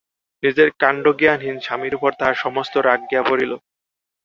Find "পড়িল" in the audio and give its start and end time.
3.25-3.51